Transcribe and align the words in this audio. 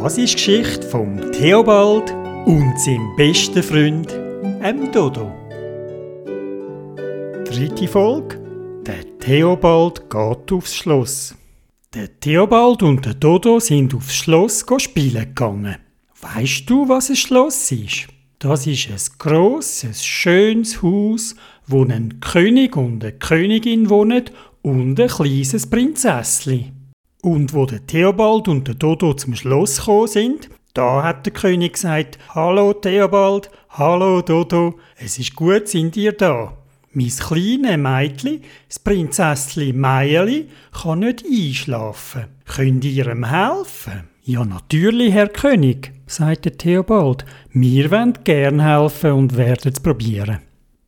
Das 0.00 0.16
ist 0.16 0.30
die 0.30 0.36
Geschichte 0.36 0.86
vom 0.86 1.32
Theobald 1.32 2.14
und 2.46 2.80
seinem 2.80 3.16
besten 3.16 3.62
Freund, 3.64 4.12
dem 4.12 4.92
Dodo. 4.92 5.32
Dritte 7.44 7.88
Folge. 7.88 8.40
Der 8.86 9.18
Theobald 9.18 10.08
geht 10.08 10.52
aufs 10.52 10.76
Schloss. 10.76 11.34
Der 11.92 12.20
Theobald 12.20 12.84
und 12.84 13.04
der 13.04 13.14
Dodo 13.14 13.58
sind 13.58 13.92
aufs 13.92 14.14
Schloss 14.14 14.64
spielen 14.78 15.34
gegangen. 15.34 15.76
Weißt 16.20 16.70
du, 16.70 16.88
was 16.88 17.10
ein 17.10 17.16
Schloss 17.16 17.72
ist? 17.72 18.06
Das 18.38 18.68
ist 18.68 18.88
ein 18.88 19.18
grosses, 19.18 20.06
schönes 20.06 20.80
Haus, 20.80 21.34
wo 21.66 21.84
ein 21.84 22.20
König 22.20 22.76
und 22.76 23.02
eine 23.02 23.14
Königin 23.14 23.90
wohnen 23.90 24.30
und 24.62 24.98
ein 25.00 25.08
kleines 25.08 25.68
Prinzessli. 25.68 26.72
Und 27.28 27.52
wo 27.52 27.66
der 27.66 27.86
Theobald 27.86 28.48
und 28.48 28.66
der 28.66 28.74
Dodo 28.74 29.12
zum 29.12 29.34
Schloss 29.34 29.80
gekommen 29.80 30.08
sind, 30.08 30.48
da 30.72 31.02
hat 31.02 31.26
der 31.26 31.34
König 31.34 31.74
gesagt, 31.74 32.18
Hallo 32.34 32.72
Theobald, 32.72 33.50
hallo 33.68 34.22
Dodo, 34.22 34.78
es 34.96 35.18
ist 35.18 35.36
gut, 35.36 35.68
sind 35.68 35.94
ihr 35.98 36.12
da. 36.12 36.56
Mein 36.92 37.10
kleines 37.10 37.76
Mädchen, 37.76 38.40
das 38.66 38.78
Prinzessli 38.78 39.74
Meierli, 39.74 40.48
kann 40.72 41.00
nicht 41.00 41.22
einschlafen. 41.22 42.24
Könnt 42.46 42.86
ihr 42.86 43.08
ihm 43.08 43.26
helfen? 43.26 44.08
Ja, 44.22 44.46
natürlich, 44.46 45.12
Herr 45.12 45.28
König, 45.28 45.92
sagte 46.06 46.52
Theobald. 46.52 47.26
Wir 47.52 47.90
wollen 47.90 48.14
gern 48.24 48.60
helfen 48.60 49.12
und 49.12 49.36
werden 49.36 49.70
es 49.74 49.80
probieren. 49.80 50.38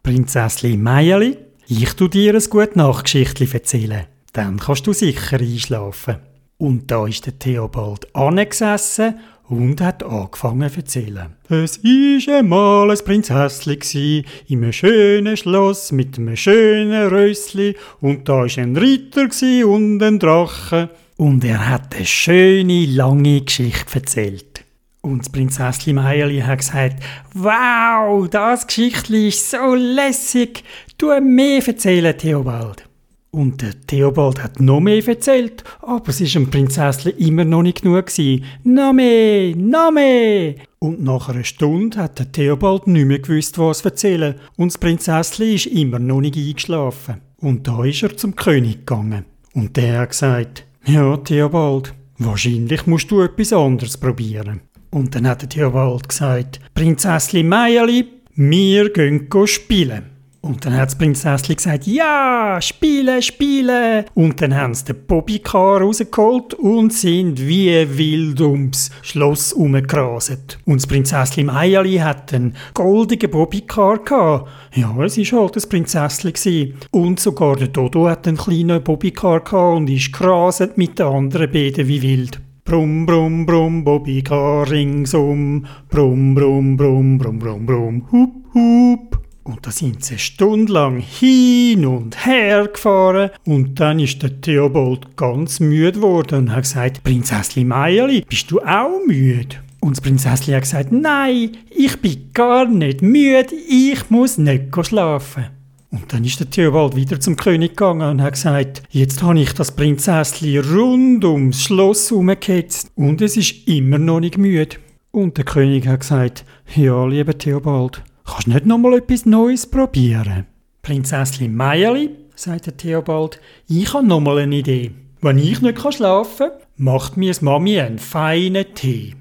Prinzessli 0.02 0.78
Meierli, 0.78 1.36
ich 1.68 1.92
tu 1.92 2.08
dir 2.08 2.34
ein 2.34 2.44
gute 2.48 2.78
Nachgeschichtli 2.78 3.46
erzählen. 3.52 4.06
Dann 4.32 4.58
kannst 4.58 4.86
du 4.86 4.94
sicher 4.94 5.38
einschlafen. 5.38 6.29
Und 6.60 6.90
da 6.90 7.06
ist 7.06 7.24
der 7.24 7.38
Theobald 7.38 8.14
angesessen 8.14 9.14
und 9.48 9.80
hat 9.80 10.02
angefangen 10.02 10.68
zu 10.68 10.80
erzählen. 10.80 11.34
Es 11.48 11.82
war 11.82 12.36
einmal 12.36 12.90
ein 12.90 12.98
Prinzessli 13.02 14.26
in 14.46 14.62
einem 14.62 14.72
schönen 14.74 15.38
Schloss 15.38 15.90
mit 15.90 16.18
einem 16.18 16.36
schönen 16.36 17.08
Rössli 17.08 17.76
und 18.02 18.28
da 18.28 18.40
war 18.40 18.58
ein 18.58 18.76
Ritter 18.76 19.28
und 19.66 20.02
ein 20.02 20.18
Drache 20.18 20.90
und 21.16 21.46
er 21.46 21.66
hat 21.66 21.96
eine 21.96 22.04
schöne, 22.04 22.84
lange 22.84 23.40
Geschichte 23.40 23.94
erzählt. 23.94 24.62
Und 25.00 25.20
das 25.20 25.32
Prinzessli 25.32 25.94
Meierli 25.94 26.40
hat 26.40 26.58
gesagt, 26.58 27.02
wow, 27.32 28.28
das 28.28 28.66
Geschichtli 28.66 29.28
ist 29.28 29.50
so 29.50 29.74
lässig, 29.74 30.62
du 30.98 31.18
mehr 31.22 31.66
erzählen, 31.66 32.18
Theobald. 32.18 32.89
Und 33.32 33.62
der 33.62 33.80
Theobald 33.86 34.42
hat 34.42 34.60
noch 34.60 34.80
mehr 34.80 35.06
erzählt, 35.06 35.62
aber 35.82 36.08
es 36.08 36.20
war 36.20 36.28
dem 36.28 36.50
Prinzessli 36.50 37.10
immer 37.12 37.44
noch 37.44 37.62
nicht 37.62 37.82
genug. 37.82 38.06
Gewesen. 38.06 38.44
Noch 38.64 38.92
mehr, 38.92 39.54
noch 39.54 39.92
mehr! 39.92 40.56
Und 40.80 41.02
nach 41.02 41.28
einer 41.28 41.44
Stunde 41.44 41.98
hat 41.98 42.18
der 42.18 42.32
Theobald 42.32 42.88
nicht 42.88 43.06
mehr 43.06 43.20
gewusst, 43.20 43.56
was 43.58 43.84
erzählen. 43.84 44.34
Und 44.56 44.72
das 44.72 44.78
Prinzessli 44.78 45.54
ist 45.54 45.66
immer 45.66 46.00
noch 46.00 46.20
nicht 46.20 46.36
eingeschlafen. 46.36 47.20
Und 47.38 47.68
da 47.68 47.84
ist 47.84 48.02
er 48.02 48.16
zum 48.16 48.34
König 48.34 48.86
gegangen. 48.86 49.26
Und 49.54 49.76
der 49.76 50.00
hat 50.00 50.10
gesagt, 50.10 50.64
ja, 50.86 51.16
Theobald, 51.18 51.94
wahrscheinlich 52.18 52.86
musst 52.86 53.10
du 53.10 53.20
etwas 53.20 53.52
anderes 53.52 53.96
probieren. 53.96 54.62
Und 54.90 55.14
dann 55.14 55.28
hat 55.28 55.42
der 55.42 55.48
Theobald 55.48 56.08
gesagt, 56.08 56.60
Prinzessli 56.74 57.44
Meierli, 57.44 58.06
wir 58.34 58.92
gehen 58.92 59.28
spielen. 59.46 60.19
Und 60.42 60.64
dann 60.64 60.74
hat 60.74 60.86
das 60.86 60.96
Prinzesschen 60.96 61.54
gesagt, 61.54 61.86
ja, 61.86 62.58
spielen, 62.62 63.20
spielen. 63.20 64.06
Und 64.14 64.40
dann 64.40 64.56
haben 64.56 64.72
sie 64.72 64.86
den 64.86 65.06
Bobbycar 65.06 65.82
rausgeholt 65.82 66.54
und 66.54 66.94
sind 66.94 67.46
wie 67.46 67.86
wild 67.98 68.40
ums 68.40 68.90
Schloss 69.02 69.52
herumgeraset. 69.52 70.58
Und 70.64 70.76
das 70.76 70.86
Prinzesschen 70.86 71.50
Eierli 71.50 71.98
hat 71.98 72.32
einen 72.32 72.56
goldigen 72.72 73.30
Bobbycar 73.30 73.98
gehabt. 73.98 74.48
Ja, 74.74 74.96
es 75.04 75.18
war 75.18 75.42
halt 75.42 75.56
das 75.56 75.66
Prinzesschen. 75.66 76.74
Und 76.90 77.20
sogar 77.20 77.56
der 77.56 77.68
Dodo 77.68 78.08
hat 78.08 78.26
einen 78.26 78.38
kleinen 78.38 78.82
Bobbycar 78.82 79.40
gehabt 79.40 79.76
und 79.76 79.90
ist 79.90 80.12
geraset 80.12 80.78
mit 80.78 80.98
den 80.98 81.06
anderen 81.06 81.52
beiden 81.52 81.86
wie 81.86 82.00
wild. 82.00 82.40
Brumm, 82.64 83.04
brumm, 83.04 83.44
brumm, 83.44 83.84
Bobbycar 83.84 84.70
ringsum. 84.70 85.66
Brumm, 85.90 86.34
brumm, 86.34 86.76
brumm, 86.78 87.18
brumm, 87.18 87.38
brumm, 87.38 87.66
brumm, 87.66 88.06
hup, 88.10 88.54
hup. 88.54 89.19
Und 89.42 89.66
da 89.66 89.70
sind 89.70 90.04
sie 90.04 90.18
stundenlang 90.18 90.98
hin 90.98 91.86
und 91.86 92.26
her 92.26 92.68
gefahren. 92.68 93.30
Und 93.44 93.80
dann 93.80 93.98
ist 93.98 94.22
der 94.22 94.40
Theobald 94.40 95.16
ganz 95.16 95.60
müde 95.60 95.92
geworden 95.92 96.38
und 96.38 96.52
hat 96.52 96.62
gesagt, 96.62 97.02
Prinzessli 97.02 97.64
Meierli, 97.64 98.24
bist 98.28 98.50
du 98.50 98.60
auch 98.60 99.00
müde? 99.06 99.56
Und 99.80 99.96
das 99.96 100.02
Prinzessli 100.02 100.52
hat 100.52 100.62
gesagt, 100.62 100.92
nein, 100.92 101.56
ich 101.70 102.00
bin 102.00 102.30
gar 102.34 102.66
nicht 102.66 103.00
müde, 103.00 103.54
ich 103.68 104.10
muss 104.10 104.36
nicht 104.36 104.64
schlafen. 104.86 105.46
Und 105.90 106.12
dann 106.12 106.24
ist 106.24 106.38
der 106.38 106.50
Theobald 106.50 106.94
wieder 106.94 107.18
zum 107.18 107.34
König 107.34 107.70
gegangen 107.70 108.08
und 108.08 108.22
hat 108.22 108.34
gesagt, 108.34 108.82
jetzt 108.90 109.22
habe 109.22 109.40
ich 109.40 109.52
das 109.54 109.74
Prinzessli 109.74 110.58
rund 110.58 111.24
ums 111.24 111.64
Schloss 111.64 112.10
herumgehetzt 112.10 112.92
und 112.94 113.20
es 113.20 113.36
ist 113.36 113.66
immer 113.66 113.98
noch 113.98 114.20
nicht 114.20 114.38
müde. 114.38 114.76
Und 115.10 115.36
der 115.36 115.44
König 115.44 115.88
hat 115.88 116.00
gesagt, 116.00 116.44
ja, 116.76 117.04
lieber 117.06 117.36
Theobald, 117.36 118.04
Kannst 118.24 118.46
du 118.46 118.50
nicht 118.50 118.66
noch 118.66 118.78
mal 118.78 118.94
etwas 118.94 119.26
Neues 119.26 119.66
probieren? 119.66 120.46
Prinzessin 120.82 121.54
Meierli, 121.54 122.10
sagte 122.34 122.76
Theobald, 122.76 123.40
ich 123.68 123.92
habe 123.92 124.06
noch 124.06 124.20
mal 124.20 124.38
eine 124.38 124.56
Idee. 124.56 124.92
Wenn 125.20 125.38
ich 125.38 125.60
nicht 125.60 125.94
schlafen 125.94 126.48
kann, 126.48 126.58
macht 126.76 127.16
mir 127.16 127.34
Mami 127.40 127.80
einen 127.80 127.98
feinen 127.98 128.74
Tee. 128.74 129.14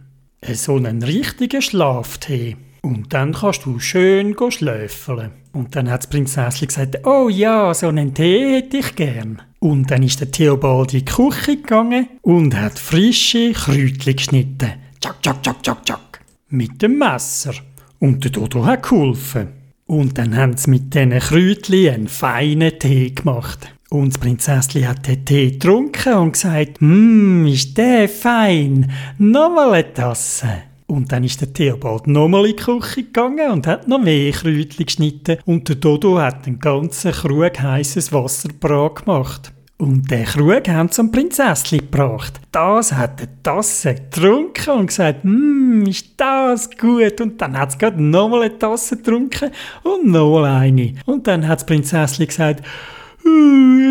So 0.54 0.78
einen 0.78 1.04
richtigen 1.04 1.62
Schlaftee. 1.62 2.56
Und 2.82 3.14
dann 3.14 3.34
kannst 3.34 3.66
du 3.66 3.80
schön 3.80 4.36
schläfeln. 4.50 5.32
Und 5.52 5.76
dann 5.76 5.90
hat 5.90 6.06
die 6.06 6.08
Prinzessin 6.08 6.68
gesagt, 6.68 7.06
oh 7.06 7.28
ja, 7.28 7.74
so 7.74 7.88
einen 7.88 8.14
Tee 8.14 8.56
hätte 8.56 8.78
ich 8.78 8.96
gern. 8.96 9.42
Und 9.60 9.92
dann 9.92 10.04
ist 10.04 10.22
der 10.22 10.32
Theobald 10.32 10.94
in 10.94 11.00
die 11.00 11.06
Küche 11.06 11.58
gegangen 11.58 12.08
und 12.22 12.56
hat 12.56 12.80
frische 12.80 13.52
Kräutchen 13.52 14.16
geschnitten. 14.16 14.72
Tschak, 15.02 15.22
tschak, 15.22 15.44
tschak, 15.44 15.62
tschak, 15.62 15.86
tschak. 15.86 16.22
Mit 16.48 16.82
dem 16.82 16.98
Messer. 16.98 17.54
Und 18.00 18.24
der 18.24 18.32
Dodo 18.32 18.66
hat 18.66 18.84
geholfen. 18.84 19.50
Und 19.86 20.18
dann 20.18 20.36
haben 20.36 20.56
sie 20.56 20.70
mit 20.70 20.94
diesen 20.94 21.18
Kräutchen 21.20 21.94
einen 21.94 22.08
feinen 22.08 22.78
Tee 22.80 23.10
gemacht. 23.10 23.74
Und 23.90 24.14
das 24.14 24.20
Prinzesschen 24.20 24.88
hat 24.88 25.08
den 25.08 25.26
Tee 25.26 25.52
getrunken 25.52 26.14
und 26.14 26.34
gesagt, 26.34 26.80
hm, 26.80 27.48
ist 27.48 27.78
der 27.78 28.08
fein, 28.08 28.92
nochmal 29.18 29.74
eine 29.74 29.94
Tasse. 29.94 30.48
Und 30.86 31.12
dann 31.12 31.24
ist 31.24 31.42
der 31.42 31.52
Theobald 31.52 32.08
nochmal 32.08 32.46
in 32.46 32.56
die 32.56 32.64
Küche 32.64 33.04
gegangen 33.04 33.52
und 33.52 33.68
hat 33.68 33.88
noch 33.88 34.02
mehr 34.02 34.32
Kräutchen 34.32 34.86
geschnitten. 34.86 35.38
Und 35.46 35.68
der 35.68 35.76
Dodo 35.76 36.20
hat 36.20 36.48
einen 36.48 36.60
ganzen 36.60 37.12
Krug 37.12 37.60
heißes 37.60 38.14
Wasser 38.14 38.50
gemacht. 38.50 39.52
Und 39.82 40.12
den 40.12 40.26
Krug 40.26 40.68
haben 40.68 40.90
sie 40.90 40.96
zum 40.96 41.10
Prinzesschen 41.10 41.80
gebracht. 41.80 42.42
Das 42.52 42.92
hat 42.92 43.22
die 43.22 43.28
Tasse 43.42 43.96
getrunken 43.96 44.72
und 44.72 44.88
gesagt, 44.88 45.24
hm, 45.24 45.86
ist 45.88 46.16
das 46.18 46.70
gut. 46.78 47.22
Und 47.22 47.40
dann 47.40 47.58
hat 47.58 47.72
sie 47.72 47.78
gerade 47.78 48.04
nochmal 48.04 48.42
eine 48.42 48.60
Tasse 48.60 48.98
getrunken 48.98 49.52
und 49.84 50.08
nochmal 50.08 50.64
eine. 50.64 50.96
Und 51.06 51.26
dann 51.28 51.48
hat 51.48 51.60
das 51.60 51.66
Prinzesschen 51.66 52.28
gesagt, 52.28 52.66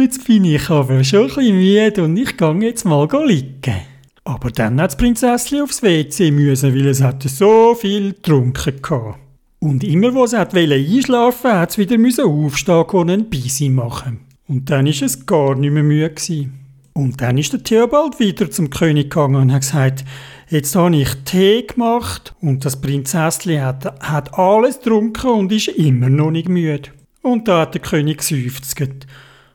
jetzt 0.02 0.26
bin 0.26 0.44
ich 0.44 0.68
aber 0.68 1.02
schon 1.04 1.22
ein 1.22 1.28
bisschen 1.28 1.56
müde 1.56 2.04
und 2.04 2.16
ich 2.18 2.36
gehe 2.36 2.60
jetzt 2.60 2.84
mal 2.84 3.08
liegen. 3.24 3.76
Aber 4.24 4.50
dann 4.50 4.78
hat 4.82 4.90
das 4.90 4.98
Prinzesschen 4.98 5.62
aufs 5.62 5.82
WC 5.82 6.30
müssen, 6.30 6.74
weil 6.74 6.88
es 6.88 7.02
hatte 7.02 7.30
so 7.30 7.74
viel 7.74 8.12
getrunken 8.12 8.74
hatte. 8.82 9.14
Und 9.60 9.82
immer, 9.84 10.14
wo 10.14 10.26
sie 10.26 10.36
einschlafen 10.36 11.44
wollte, 11.44 11.58
hat 11.58 11.72
sie 11.72 11.88
wieder 11.88 12.26
aufstehen 12.26 12.84
und 12.84 13.10
ein 13.10 13.30
Bisi 13.30 13.70
machen. 13.70 14.27
Und 14.48 14.70
dann 14.70 14.86
ist 14.86 15.02
es 15.02 15.26
gar 15.26 15.54
nicht 15.54 15.72
mehr 15.72 15.82
müde 15.82 16.10
gewesen. 16.10 16.58
Und 16.94 17.20
dann 17.20 17.38
ist 17.38 17.52
der 17.52 17.62
Theobald 17.62 18.18
wieder 18.18 18.50
zum 18.50 18.70
König 18.70 19.10
gegangen 19.10 19.36
und 19.36 19.52
hat 19.52 19.60
gesagt, 19.60 20.04
jetzt 20.48 20.74
habe 20.74 20.96
ich 20.96 21.14
Tee 21.24 21.62
gemacht 21.62 22.34
und 22.40 22.64
das 22.64 22.80
Prinzesschen 22.80 23.62
hat, 23.62 23.84
hat 24.00 24.36
alles 24.36 24.80
getrunken 24.80 25.30
und 25.30 25.52
ist 25.52 25.68
immer 25.68 26.08
noch 26.08 26.32
nicht 26.32 26.48
müde. 26.48 26.90
Und 27.22 27.46
da 27.46 27.60
hat 27.60 27.74
der 27.74 27.82
König 27.82 28.18
geseufzt. 28.18 28.74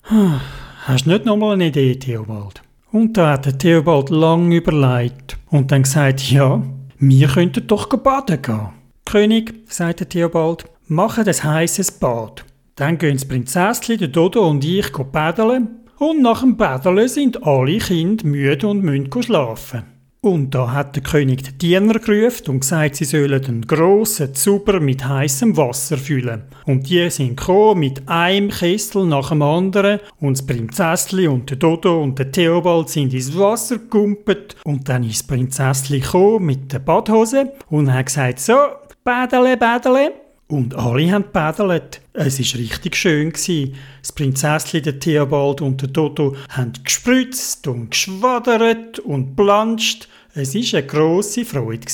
Hast 0.86 1.06
du 1.06 1.10
nicht 1.10 1.26
nochmal 1.26 1.54
eine 1.54 1.68
Idee, 1.68 1.96
Theobald? 1.96 2.62
Und 2.92 3.18
da 3.18 3.32
hat 3.32 3.46
der 3.46 3.58
Theobald 3.58 4.10
lang 4.10 4.52
überlegt 4.52 5.38
und 5.50 5.72
dann 5.72 5.84
gesagt, 5.84 6.30
ja, 6.30 6.62
wir 7.00 7.28
könnten 7.28 7.66
doch 7.68 7.88
baden 7.88 8.42
gehen. 8.42 8.70
König, 9.06 9.54
sagte 9.68 10.08
Theobald, 10.08 10.66
mache 10.88 11.22
ein 11.22 11.44
heißes 11.44 11.92
Bad. 11.94 12.46
Dann 12.76 12.98
gehen 12.98 13.14
das 13.14 13.28
Prinzesschen, 13.28 14.00
der 14.00 14.08
Dodo 14.08 14.50
und 14.50 14.66
ich 14.66 14.92
paddeln 15.12 15.84
und 16.00 16.22
nach 16.24 16.42
dem 16.42 16.58
Paddeln 16.58 17.08
sind 17.08 17.46
alle 17.46 17.78
Kinder 17.78 18.26
müde 18.26 18.68
und 18.68 18.84
müssen 18.84 19.22
schlafen. 19.22 19.84
Und 20.22 20.56
da 20.56 20.72
hat 20.72 20.96
der 20.96 21.04
König 21.04 21.44
den 21.44 21.58
Diener 21.58 22.00
gerufen 22.00 22.50
und 22.50 22.62
gesagt, 22.62 22.96
sie 22.96 23.04
sollen 23.04 23.44
einen 23.44 23.68
grossen 23.68 24.34
Zuber 24.34 24.80
mit 24.80 25.06
heißem 25.06 25.56
Wasser 25.58 25.98
füllen. 25.98 26.44
Und 26.66 26.90
die 26.90 27.10
sind 27.10 27.36
gekommen 27.36 27.82
mit 27.82 28.08
einem 28.08 28.50
Kessel 28.50 29.06
nach 29.06 29.30
dem 29.30 29.42
anderen 29.42 30.00
und 30.22 30.38
das 30.38 30.48
Prinzessli 30.48 31.28
und 31.28 31.50
der 31.50 31.58
Dodo 31.58 32.02
und 32.02 32.18
der 32.18 32.32
Theobald 32.32 32.90
sind 32.90 33.14
ins 33.14 33.38
Wasser 33.38 33.78
gegumpelt 33.80 34.56
und 34.64 34.88
dann 34.88 35.04
ist 35.04 35.20
das 35.20 35.28
Prinzessli 35.28 36.00
gekommen 36.00 36.46
mit 36.46 36.72
der 36.72 36.80
Badhose 36.80 37.52
und 37.70 37.94
hat 37.94 38.06
gesagt, 38.06 38.40
so, 38.40 38.56
Bädele, 39.04 39.58
Bädele. 39.58 40.23
Und 40.54 40.76
alle 40.76 41.12
haben 41.12 41.24
gebädelt. 41.24 42.00
Es 42.14 42.38
war 42.38 42.60
richtig 42.60 42.96
schön. 42.96 43.34
Das 43.34 44.12
Prinzesschen, 44.12 44.84
der 44.84 45.00
Theobald 45.00 45.62
und 45.62 45.82
der 45.82 45.92
Toto 45.92 46.36
haben 46.50 46.74
gespritzt 46.84 47.66
und 47.66 47.90
geschwadert 47.90 49.00
und 49.00 49.36
planscht. 49.36 50.08
Es 50.36 50.54
war 50.54 50.80
eine 50.80 50.86
grosse 50.86 51.44
Freude. 51.44 51.88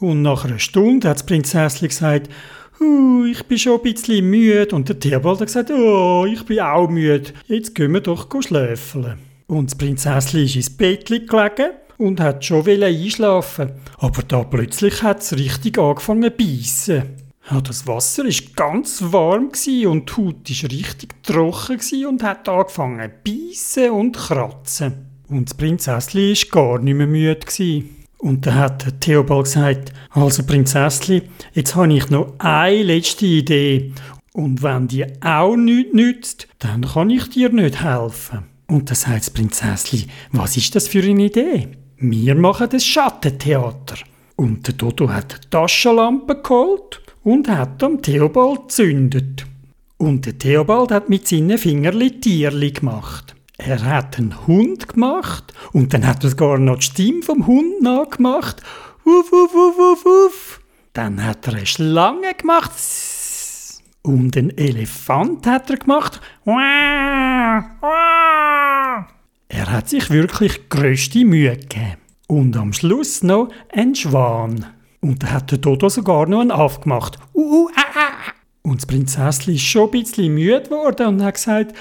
Und 0.00 0.22
nach 0.22 0.44
einer 0.44 0.58
Stunde 0.58 1.08
hat 1.08 1.18
das 1.18 1.26
Prinzesschen 1.26 1.86
gesagt, 1.86 2.28
uh, 2.80 3.24
ich 3.24 3.44
bin 3.44 3.58
schon 3.58 3.76
ein 3.76 3.82
bisschen 3.84 4.28
müde. 4.28 4.74
Und 4.74 4.88
der 4.88 4.98
Theobald 4.98 5.38
hat 5.38 5.46
gesagt, 5.46 5.70
oh, 5.70 6.26
ich 6.26 6.44
bin 6.44 6.58
auch 6.58 6.88
müde. 6.88 7.32
Jetzt 7.46 7.72
gehen 7.72 7.92
wir 7.92 8.00
doch 8.00 8.28
schläfeln. 8.42 9.18
Und 9.46 9.70
das 9.70 9.78
Prinzesschen 9.78 10.42
ist 10.42 10.56
ins 10.56 10.76
Bett 10.76 11.06
gelegen 11.06 11.28
und 11.98 12.18
hat 12.18 12.44
schon 12.44 12.66
einschlafen 12.68 13.70
Aber 13.98 14.22
da 14.24 14.42
plötzlich 14.42 15.04
hat 15.04 15.20
es 15.20 15.34
richtig 15.34 15.78
angefangen 15.78 16.24
zu 16.24 16.30
beißen. 16.32 17.22
Ja, 17.50 17.60
das 17.60 17.86
Wasser 17.86 18.24
ist 18.24 18.54
ganz 18.54 19.02
warm 19.02 19.46
und 19.46 19.56
die 19.64 19.86
Haut 19.86 20.48
ist 20.48 20.64
richtig 20.64 21.22
trocken 21.24 22.06
und 22.06 22.22
hat 22.22 22.48
angefangen 22.48 23.10
zu 23.24 23.32
beißen 23.32 23.90
und 23.90 24.16
kratzen. 24.16 25.08
Und 25.28 25.50
das 25.50 25.56
Prinzessli 25.56 26.32
ist 26.32 26.50
gar 26.52 26.78
nicht 26.78 26.94
mehr 26.94 27.06
müde 27.06 27.84
Und 28.18 28.46
dann 28.46 28.54
hat 28.54 29.00
Theobald 29.00 29.46
gesagt, 29.46 29.92
also 30.10 30.44
Prinzessli, 30.44 31.22
jetzt 31.52 31.74
habe 31.74 31.92
ich 31.92 32.10
noch 32.10 32.34
eine 32.38 32.82
letzte 32.82 33.26
Idee. 33.26 33.92
Und 34.32 34.62
wenn 34.62 34.86
die 34.86 35.04
auch 35.20 35.56
nichts 35.56 35.94
nützt, 35.94 36.48
dann 36.60 36.82
kann 36.82 37.10
ich 37.10 37.28
dir 37.30 37.48
nicht 37.48 37.82
helfen. 37.82 38.44
Und 38.68 38.88
dann 38.88 38.96
sagt 38.96 39.20
das 39.20 39.30
Prinzessli, 39.30 40.06
was 40.30 40.56
ist 40.56 40.74
das 40.76 40.86
für 40.86 41.02
eine 41.02 41.24
Idee? 41.24 41.68
Wir 41.96 42.34
machen 42.36 42.68
das 42.70 42.86
Schattentheater. 42.86 43.96
Und 44.36 44.66
der 44.66 44.74
Dodo 44.74 45.08
hat 45.08 45.34
eine 45.34 45.50
Taschenlampe 45.50 46.40
geholt 46.40 47.02
und 47.24 47.48
hat 47.48 47.82
am 47.82 48.02
Theobald 48.02 48.68
gezündet. 48.68 49.46
Und 49.96 50.26
der 50.26 50.38
Theobald 50.38 50.90
hat 50.90 51.08
mit 51.08 51.28
seinen 51.28 51.58
Fingerli 51.58 52.20
Tierli 52.20 52.72
gemacht. 52.72 53.36
Er 53.58 53.84
hat 53.84 54.18
einen 54.18 54.46
Hund 54.46 54.88
gemacht 54.88 55.52
und 55.72 55.94
dann 55.94 56.06
hat 56.06 56.24
er 56.24 56.30
sogar 56.30 56.58
noch 56.58 56.78
die 56.78 56.86
Stimme 56.86 57.22
vom 57.22 57.46
Hund 57.46 57.80
nachgemacht. 57.80 58.60
Wuff, 59.04 59.30
wuff, 59.30 59.54
wuff, 59.54 59.78
wuff, 59.78 60.04
wuff. 60.04 60.60
Dann 60.92 61.24
hat 61.24 61.46
er 61.46 61.54
eine 61.54 61.66
Schlange 61.66 62.34
gemacht. 62.36 62.72
Und 64.02 64.36
einen 64.36 64.58
Elefant 64.58 65.46
hat 65.46 65.70
er 65.70 65.76
gemacht. 65.76 66.20
Er 69.48 69.70
hat 69.70 69.88
sich 69.88 70.10
wirklich 70.10 70.68
größte 70.68 71.24
Mühe 71.24 71.56
gegeben. 71.56 71.98
Und 72.26 72.56
am 72.56 72.72
Schluss 72.72 73.22
noch 73.22 73.50
ein 73.68 73.94
Schwan. 73.94 74.66
Und 75.02 75.22
da 75.22 75.32
hat 75.32 75.50
der 75.50 75.58
Dodo 75.58 75.88
sogar 75.88 76.26
noch 76.26 76.40
einen 76.40 76.52
aufgemacht. 76.52 77.18
Uh, 77.34 77.40
uh, 77.40 77.68
ah, 77.74 77.80
ah, 77.94 78.28
ah. 78.28 78.32
Und 78.62 78.76
das 78.76 78.86
Prinzesschen 78.86 79.54
ist 79.54 79.62
schon 79.62 79.88
ein 79.88 79.90
bisschen 79.90 80.32
müde 80.32 80.62
geworden 80.62 81.06
und 81.08 81.22
hat 81.22 81.34
gesagt, 81.34 81.76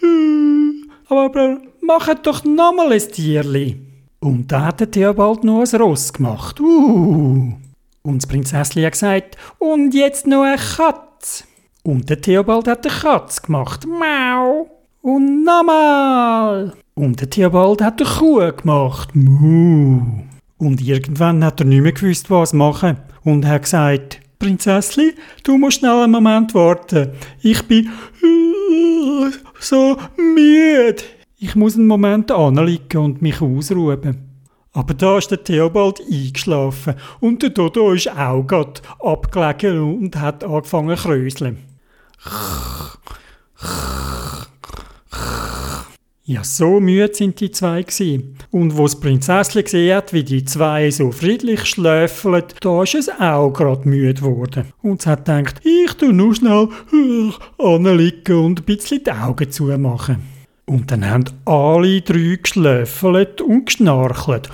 hm, 0.00 0.90
aber 1.08 1.58
macht 1.80 2.26
doch 2.26 2.44
nochmal 2.44 2.92
ein 2.92 3.00
Tierli. 3.00 3.80
Und 4.20 4.52
da 4.52 4.66
hat 4.66 4.80
der 4.80 4.90
Theobald 4.90 5.42
noch 5.42 5.60
ein 5.60 5.80
Ross 5.80 6.12
gemacht. 6.12 6.60
Uh. 6.60 7.54
Und 8.02 8.22
das 8.22 8.26
Prinzesschen 8.26 8.84
hat 8.84 8.92
gesagt, 8.92 9.36
und 9.58 9.94
jetzt 9.94 10.26
noch 10.26 10.42
eine 10.42 10.58
Katze. 10.58 11.44
Und 11.82 12.10
der 12.10 12.20
Theobald 12.20 12.68
hat 12.68 12.86
eine 12.86 12.94
Katze 12.94 13.40
gemacht. 13.40 13.86
Mau. 13.86 14.68
Und 15.00 15.44
nochmal. 15.44 16.74
Und 16.94 17.20
der 17.20 17.30
Theobald 17.30 17.80
hat 17.80 18.02
eine 18.02 18.10
Kuh 18.10 18.52
gemacht. 18.52 19.14
Mu. 19.14 20.02
Und 20.58 20.80
irgendwann 20.80 21.44
hat 21.44 21.60
er 21.60 21.66
nicht 21.66 21.82
mehr 21.82 21.92
gewusst, 21.92 22.30
was 22.30 22.52
machen. 22.52 22.98
Und 23.24 23.46
hat 23.46 23.62
gesagt, 23.62 24.20
Prinzessli, 24.38 25.14
du 25.44 25.56
musst 25.58 25.78
schnell 25.78 26.02
einen 26.02 26.12
Moment 26.12 26.54
warten. 26.54 27.12
Ich 27.42 27.62
bin 27.62 27.86
äh, 27.86 29.30
so 29.58 29.96
müde. 30.16 31.02
Ich 31.38 31.54
muss 31.54 31.76
einen 31.76 31.86
Moment 31.86 32.30
anliegen 32.30 32.98
und 32.98 33.22
mich 33.22 33.40
ausruhen. 33.40 34.26
Aber 34.72 34.92
da 34.92 35.16
ist 35.16 35.30
der 35.30 35.42
Theobald 35.42 36.00
eingeschlafen 36.00 36.96
und 37.20 37.42
der 37.42 37.50
Dodo 37.50 37.92
ist 37.92 38.10
auch 38.10 38.42
gerade 38.42 38.82
abgelegen 39.00 39.80
und 39.80 40.16
hat 40.16 40.44
angefangen 40.44 40.96
zu 40.96 41.02
kröseln. 41.04 41.58
Ja, 46.28 46.42
so 46.42 46.80
müde 46.80 47.14
sind 47.14 47.38
die 47.38 47.52
zwei 47.52 47.82
gewesen. 47.82 48.36
Und 48.50 48.76
wo 48.76 48.82
das 48.82 48.98
Prinzesschen 48.98 49.62
gesehen 49.62 49.94
hat, 49.94 50.12
wie 50.12 50.24
die 50.24 50.44
zwei 50.44 50.90
so 50.90 51.12
friedlich 51.12 51.64
schläfeln, 51.66 52.42
da 52.60 52.82
ist 52.82 52.96
es 52.96 53.08
auch 53.08 53.52
gerade 53.52 53.88
müde 53.88 54.14
geworden. 54.14 54.64
Und 54.82 55.00
es 55.00 55.06
hat 55.06 55.26
gedacht, 55.26 55.60
ich 55.62 55.92
tu 55.94 56.10
nur 56.10 56.34
schnell 56.34 56.68
anliegen 57.58 58.44
und 58.44 58.58
ein 58.58 58.64
bisschen 58.64 59.04
die 59.04 59.12
Augen 59.12 59.52
zumachen. 59.52 60.16
Und 60.64 60.90
dann 60.90 61.08
haben 61.08 61.26
alle 61.44 62.00
drei 62.00 62.40
geschläfelt 62.42 63.40
und 63.40 63.66
geschnarchelt. 63.66 64.50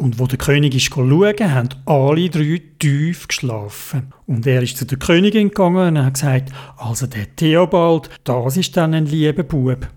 Und 0.00 0.18
wo 0.18 0.26
der 0.26 0.38
König 0.38 0.74
ist 0.74 0.86
schauen, 0.94 1.54
haben 1.54 1.68
alle 1.84 2.30
drei 2.30 2.62
tief 2.78 3.28
geschlafen. 3.28 4.14
Und 4.26 4.46
er 4.46 4.62
ist 4.62 4.78
zu 4.78 4.86
der 4.86 4.98
Königin 4.98 5.48
gegangen 5.48 5.98
und 5.98 6.02
hat 6.02 6.14
gesagt, 6.14 6.52
also 6.78 7.06
der 7.06 7.36
Theobald, 7.36 8.08
das 8.24 8.56
ist 8.56 8.78
dann 8.78 8.94
ein 8.94 9.04
lieber 9.04 9.42
Bub. 9.42 9.88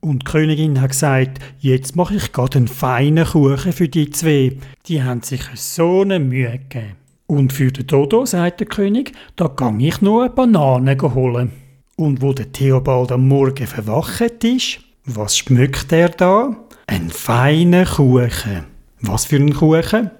Und 0.00 0.22
die 0.22 0.24
Königin 0.32 0.80
hat 0.80 0.92
gesagt, 0.92 1.40
jetzt 1.58 1.94
mache 1.94 2.14
ich 2.14 2.32
gerade 2.32 2.56
einen 2.56 2.68
feinen 2.68 3.26
Kuchen 3.26 3.74
für 3.74 3.86
die 3.86 4.08
zwei. 4.08 4.56
Die 4.86 5.02
haben 5.02 5.20
sich 5.20 5.42
so 5.56 6.00
eine 6.00 6.18
Mühe 6.20 6.52
gegeben. 6.52 6.96
Und 7.26 7.52
für 7.52 7.70
den 7.70 7.86
Dodo, 7.86 8.24
sagt 8.24 8.60
der 8.60 8.66
König, 8.66 9.12
da 9.36 9.48
gang 9.48 9.78
ich 9.82 10.00
nur 10.00 10.22
eine 10.22 10.30
Banane 10.32 10.96
holen. 11.02 11.52
Und 11.96 12.22
wo 12.22 12.32
der 12.32 12.50
Theobald 12.50 13.12
am 13.12 13.28
Morgen 13.28 13.66
verwacht 13.66 14.42
ist, 14.42 14.80
was 15.04 15.36
schmückt 15.36 15.92
er 15.92 16.08
da? 16.08 16.56
Ein 16.86 17.10
feiner 17.10 17.84
Kuchen. 17.84 18.69
Was 19.02 19.24
für 19.24 19.36
ein 19.36 19.54
Kuchen? 19.54 20.10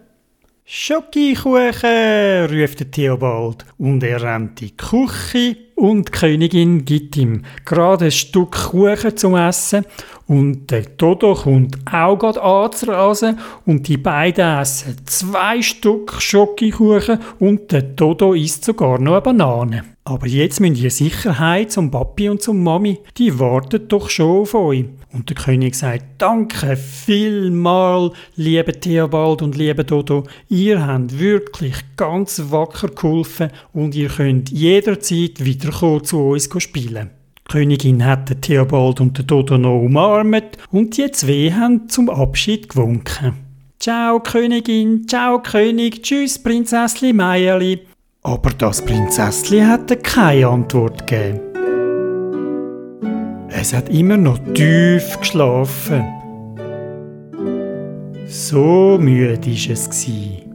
Schokokuchen, 0.64 2.46
ruft 2.46 2.92
Theobald. 2.92 3.66
Und 3.76 4.02
er 4.02 4.22
rennt 4.22 4.62
in 4.62 4.68
die 4.68 4.76
Küche 4.76 5.56
und 5.80 6.08
die 6.08 6.12
Königin 6.12 6.84
gibt 6.84 7.16
ihm 7.16 7.42
gerade 7.64 8.06
ein 8.06 8.10
Stück 8.10 8.52
Kuchen 8.70 9.16
zum 9.16 9.34
Essen. 9.34 9.86
Und 10.26 10.70
der 10.70 10.82
Dodo 10.82 11.34
kommt 11.34 11.78
auch 11.90 12.16
gerade 12.16 12.40
anzurasen 12.40 13.38
und 13.66 13.88
die 13.88 13.96
beiden 13.96 14.60
essen 14.60 14.96
zwei 15.06 15.60
Stück 15.60 16.20
Schokokuchen 16.20 17.18
und 17.40 17.72
der 17.72 17.82
Dodo 17.82 18.34
isst 18.34 18.64
sogar 18.64 19.00
noch 19.00 19.14
eine 19.14 19.22
Banane. 19.22 19.84
Aber 20.04 20.26
jetzt 20.26 20.60
müsst 20.60 20.80
ihr 20.80 20.90
Sicherheit 20.90 21.70
zum 21.70 21.90
Papi 21.90 22.28
und 22.28 22.42
zum 22.42 22.62
Mami, 22.62 22.98
die 23.16 23.38
warten 23.38 23.86
doch 23.86 24.08
schon 24.08 24.42
auf 24.42 24.54
euch. 24.54 24.86
Und 25.12 25.28
der 25.28 25.36
König 25.36 25.74
sagt, 25.74 26.04
danke 26.18 26.76
vielmal, 26.76 28.12
liebe 28.36 28.72
Theobald 28.72 29.42
und 29.42 29.56
liebe 29.56 29.84
Dodo, 29.84 30.24
ihr 30.48 30.86
habt 30.86 31.18
wirklich 31.18 31.74
ganz 31.96 32.42
wacker 32.50 32.88
geholfen 32.88 33.50
und 33.72 33.94
ihr 33.94 34.08
könnt 34.08 34.50
jederzeit 34.50 35.44
wiederkommen 35.70 36.04
zu 36.04 36.18
uns 36.30 36.48
spielen. 36.58 37.10
Die 37.38 37.52
Königin 37.52 38.04
hat 38.04 38.28
den 38.30 38.40
Theobald 38.40 39.00
und 39.00 39.18
den 39.18 39.26
Dodo 39.26 39.58
noch 39.58 39.80
umarmt 39.80 40.58
und 40.70 40.96
die 40.96 41.10
zwei 41.10 41.52
haben 41.52 41.88
zum 41.88 42.10
Abschied 42.10 42.68
gewunken. 42.68 43.34
Ciao 43.78 44.20
Königin, 44.20 45.06
ciao 45.08 45.40
König, 45.40 46.02
tschüss 46.02 46.40
Prinzessli 46.40 47.12
Meierli. 47.12 47.80
Aber 48.22 48.50
das 48.50 48.84
Prinzessli 48.84 49.60
hatte 49.60 49.96
keine 49.96 50.48
Antwort 50.48 51.06
gegeben. 51.06 51.40
Es 53.48 53.74
hat 53.74 53.88
immer 53.88 54.16
noch 54.16 54.38
tief 54.54 55.18
geschlafen. 55.18 56.04
So 58.26 58.98
müde 59.00 59.44
war 59.44 59.72
es. 59.72 60.49